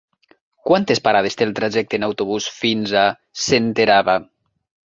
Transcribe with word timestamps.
Quantes 0.69 1.01
parades 1.07 1.37
té 1.41 1.45
el 1.49 1.53
trajecte 1.59 1.99
en 1.99 2.07
autobús 2.09 2.49
fins 2.63 2.97
a 3.03 3.07
Senterada? 3.47 4.21